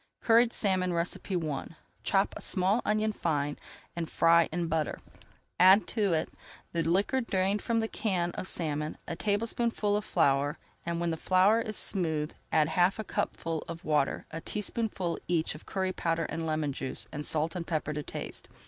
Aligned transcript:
CURRIED 0.23 0.51
SALMON 0.51 0.95
I 0.97 1.67
Chop 2.01 2.33
a 2.35 2.41
small 2.41 2.81
onion 2.83 3.13
fine, 3.13 3.55
and 3.95 4.09
fry 4.09 4.47
brown 4.47 4.61
in 4.63 4.67
butter. 4.67 4.97
Add 5.59 5.85
to 5.89 6.13
it 6.13 6.29
the 6.73 6.81
liquor 6.81 7.21
drained 7.21 7.61
from 7.61 7.83
a 7.83 7.87
can 7.87 8.31
of 8.31 8.47
salmon, 8.47 8.97
and 9.05 9.13
a 9.13 9.15
tablespoonful 9.15 9.95
of 9.95 10.03
flour. 10.03 10.57
When 10.85 11.11
the 11.11 11.17
flour 11.17 11.61
is 11.61 11.77
smooth, 11.77 12.31
add 12.51 12.69
half 12.69 12.97
a 12.97 13.03
cupful 13.03 13.63
of 13.67 13.85
water, 13.85 14.25
a 14.31 14.41
teaspoonful 14.41 15.19
each 15.27 15.53
of 15.53 15.67
curry 15.67 15.93
powder 15.93 16.25
and 16.25 16.47
lemon 16.47 16.73
juice, 16.73 17.07
and 17.11 17.23
salt 17.23 17.55
and 17.55 17.67
pepper 17.67 17.93
to 17.93 18.01
taste. 18.01 18.47